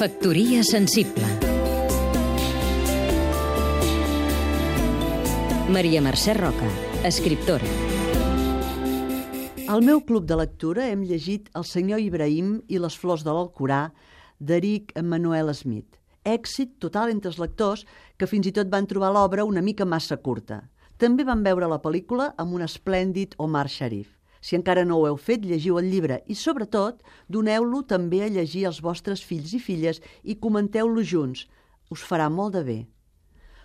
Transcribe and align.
Factoria 0.00 0.62
sensible 0.64 1.26
Maria 5.68 6.00
Mercè 6.00 6.32
Roca, 6.38 6.68
escriptora 7.04 7.68
Al 9.68 9.84
meu 9.84 10.00
club 10.00 10.24
de 10.24 10.38
lectura 10.40 10.86
hem 10.88 11.02
llegit 11.04 11.50
El 11.52 11.66
senyor 11.68 12.00
Ibrahim 12.00 12.62
i 12.72 12.80
les 12.80 12.96
flors 12.96 13.26
de 13.26 13.34
l'Alcorà 13.36 13.82
d'Eric 14.40 14.94
Emmanuel 14.96 15.52
Smith. 15.52 16.00
Èxit 16.24 16.78
total 16.80 17.12
entre 17.12 17.28
els 17.28 17.42
lectors 17.42 17.84
que 18.16 18.30
fins 18.30 18.48
i 18.48 18.54
tot 18.56 18.72
van 18.72 18.88
trobar 18.88 19.12
l'obra 19.12 19.44
una 19.44 19.60
mica 19.60 19.84
massa 19.84 20.16
curta. 20.16 20.62
També 20.96 21.28
van 21.28 21.44
veure 21.44 21.68
la 21.68 21.82
pel·lícula 21.84 22.32
amb 22.40 22.56
un 22.56 22.64
esplèndid 22.64 23.36
Omar 23.36 23.68
Sharif. 23.68 24.16
Si 24.40 24.56
encara 24.56 24.86
no 24.88 24.96
ho 24.98 25.06
heu 25.06 25.18
fet, 25.20 25.44
llegiu 25.44 25.78
el 25.78 25.90
llibre 25.92 26.22
i, 26.26 26.34
sobretot, 26.34 27.02
doneu-lo 27.28 27.82
també 27.88 28.22
a 28.24 28.30
llegir 28.32 28.66
als 28.66 28.80
vostres 28.80 29.22
fills 29.24 29.52
i 29.52 29.60
filles 29.60 30.00
i 30.24 30.38
comenteu-lo 30.40 31.04
junts. 31.04 31.44
Us 31.92 32.04
farà 32.06 32.30
molt 32.32 32.56
de 32.56 32.64
bé. 32.64 32.78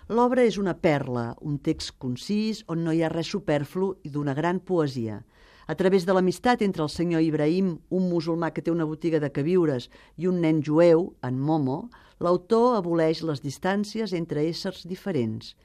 L'obra 0.08 0.44
és 0.46 0.58
una 0.60 0.76
perla, 0.78 1.32
un 1.42 1.56
text 1.58 1.96
concís 1.98 2.60
on 2.70 2.84
no 2.84 2.92
hi 2.94 3.00
ha 3.02 3.10
res 3.10 3.32
superflu 3.32 3.94
i 4.06 4.12
d'una 4.14 4.36
gran 4.38 4.60
poesia. 4.60 5.22
A 5.66 5.74
través 5.74 6.04
de 6.06 6.14
l'amistat 6.14 6.60
entre 6.62 6.84
el 6.84 6.92
senyor 6.92 7.24
Ibrahim, 7.26 7.72
un 7.90 8.04
musulmà 8.06 8.52
que 8.54 8.62
té 8.62 8.70
una 8.70 8.86
botiga 8.86 9.18
de 9.18 9.32
queviures, 9.34 9.88
i 10.14 10.28
un 10.30 10.38
nen 10.44 10.60
jueu, 10.62 11.08
en 11.26 11.40
Momo, 11.42 11.88
l'autor 12.22 12.76
aboleix 12.76 13.24
les 13.26 13.42
distàncies 13.42 14.14
entre 14.14 14.44
éssers 14.46 14.84
diferents. 14.86 15.56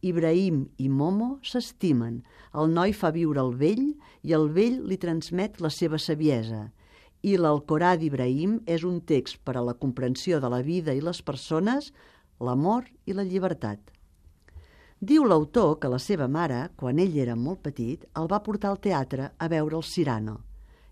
Ibrahim 0.00 0.68
i 0.78 0.88
Momo 0.88 1.40
s'estimen. 1.42 2.20
El 2.54 2.70
noi 2.70 2.92
fa 2.94 3.10
viure 3.10 3.42
el 3.42 3.54
vell 3.58 3.86
i 4.22 4.34
el 4.36 4.46
vell 4.54 4.78
li 4.86 4.98
transmet 5.02 5.58
la 5.60 5.70
seva 5.74 5.98
saviesa. 5.98 6.68
I 7.26 7.34
l'Alcorà 7.34 7.96
d'Ibrahim 7.98 8.60
és 8.70 8.84
un 8.86 9.00
text 9.02 9.40
per 9.42 9.56
a 9.58 9.64
la 9.66 9.74
comprensió 9.74 10.38
de 10.38 10.50
la 10.52 10.60
vida 10.62 10.94
i 10.94 11.02
les 11.02 11.18
persones, 11.22 11.90
l'amor 12.38 12.86
i 13.06 13.16
la 13.16 13.24
llibertat. 13.26 13.80
Diu 15.00 15.24
l'autor 15.26 15.78
que 15.82 15.90
la 15.90 15.98
seva 15.98 16.28
mare, 16.30 16.68
quan 16.76 16.98
ell 17.02 17.16
era 17.18 17.34
molt 17.34 17.64
petit, 17.66 18.04
el 18.14 18.30
va 18.30 18.42
portar 18.42 18.70
al 18.70 18.78
teatre 18.78 19.32
a 19.36 19.48
veure 19.50 19.78
el 19.78 19.86
Cirano. 19.86 20.38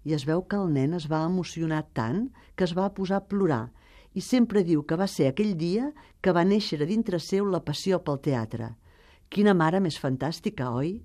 I 0.02 0.14
es 0.18 0.26
veu 0.26 0.42
que 0.42 0.58
el 0.58 0.72
nen 0.74 0.94
es 0.98 1.06
va 1.10 1.24
emocionar 1.26 1.84
tant 1.94 2.26
que 2.56 2.66
es 2.66 2.74
va 2.74 2.90
posar 2.94 3.22
a 3.22 3.26
plorar 3.26 3.68
i 4.14 4.22
sempre 4.22 4.62
diu 4.64 4.82
que 4.82 4.98
va 4.98 5.06
ser 5.06 5.28
aquell 5.28 5.54
dia 5.58 5.92
que 6.22 6.32
va 6.32 6.46
néixer 6.46 6.80
a 6.82 6.86
dintre 6.88 7.18
seu 7.20 7.46
la 7.46 7.62
passió 7.62 8.02
pel 8.02 8.18
teatre– 8.18 8.74
Quina 9.32 9.54
mare 9.54 9.80
més 9.82 9.98
fantàstica, 10.00 10.70
oi? 10.70 11.00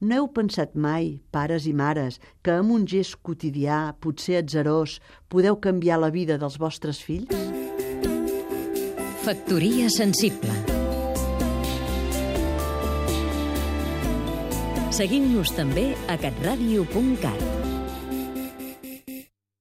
No 0.00 0.16
heu 0.16 0.28
pensat 0.32 0.72
mai, 0.74 1.20
pares 1.30 1.66
i 1.68 1.74
mares, 1.76 2.18
que 2.42 2.54
amb 2.56 2.72
un 2.72 2.86
gest 2.88 3.18
quotidià, 3.22 3.92
potser 4.00 4.40
atzerós, 4.40 4.98
podeu 5.28 5.60
canviar 5.60 6.00
la 6.00 6.08
vida 6.10 6.40
dels 6.40 6.56
vostres 6.60 7.02
fills? 7.04 7.36
Factoria 9.20 9.90
sensible 9.92 10.56
Seguim-nos 15.00 15.52
també 15.56 15.90
a 16.10 16.16
catradio.cat 16.20 17.59